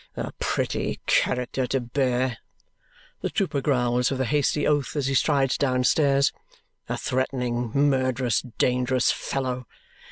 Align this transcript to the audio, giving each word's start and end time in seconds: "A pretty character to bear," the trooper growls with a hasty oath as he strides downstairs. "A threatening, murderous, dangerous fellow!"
"A 0.17 0.31
pretty 0.39 0.99
character 1.05 1.67
to 1.67 1.79
bear," 1.79 2.39
the 3.21 3.29
trooper 3.29 3.61
growls 3.61 4.09
with 4.09 4.19
a 4.21 4.25
hasty 4.25 4.65
oath 4.65 4.95
as 4.95 5.05
he 5.05 5.13
strides 5.13 5.59
downstairs. 5.59 6.33
"A 6.89 6.97
threatening, 6.97 7.69
murderous, 7.75 8.41
dangerous 8.57 9.11
fellow!" 9.11 9.67